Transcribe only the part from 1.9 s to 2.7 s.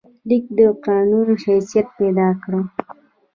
پیدا کړ.